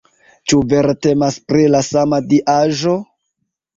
Ĉu 0.53 0.61
vere 0.69 0.95
temas 1.07 1.37
pri 1.53 1.67
la 1.75 1.81
sama 1.91 2.21
diaĵo? 2.33 2.97